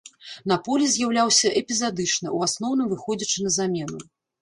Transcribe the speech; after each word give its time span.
На 0.51 0.55
полі 0.67 0.87
з'яўляўся 0.93 1.53
эпізадычна, 1.63 2.35
у 2.41 2.43
асноўным 2.49 2.91
выходзячы 2.97 3.37
на 3.49 3.57
замену. 3.63 4.07